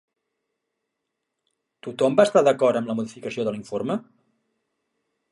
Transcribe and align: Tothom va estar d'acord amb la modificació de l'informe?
Tothom 1.87 2.17
va 2.19 2.25
estar 2.29 2.43
d'acord 2.47 2.79
amb 2.81 2.89
la 2.91 2.95
modificació 2.99 3.45
de 3.49 3.53
l'informe? 3.57 3.99